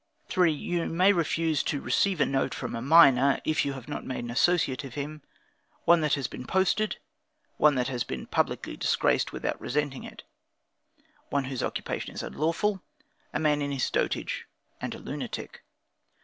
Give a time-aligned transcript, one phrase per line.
[0.29, 0.51] 3.
[0.51, 4.23] You may refuse to receive a note, from a minor, (if you have not made
[4.23, 5.21] an associate of him);
[5.85, 6.97] one that has been posted;
[7.57, 10.23] one that has been publicly disgraced without resenting it;
[11.29, 12.81] one whose occupation is unlawful;
[13.31, 14.47] a man in his dotage
[14.81, 15.61] and a lunatic.